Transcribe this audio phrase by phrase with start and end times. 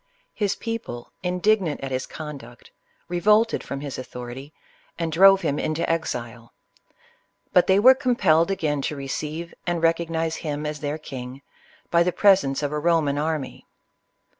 [0.33, 2.71] His people, indignant at his con duct,
[3.07, 4.51] revolted from his authority
[4.97, 6.53] and drove him into exile;
[7.53, 11.43] but they were compelled again to receive and recognize him as their king,
[11.91, 13.67] by the presence of a Ro man army.